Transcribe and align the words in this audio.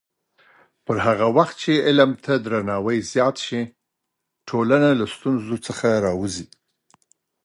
پر 0.85 0.97
هغه 1.07 1.27
وخت 1.37 1.55
چې 1.63 1.83
علم 1.87 2.11
ته 2.23 2.31
درناوی 2.43 2.97
زیات 3.11 3.35
شي، 3.45 3.61
ټولنه 4.49 4.89
له 4.99 5.05
ستونزو 5.15 5.55
راووځي. 6.05 6.47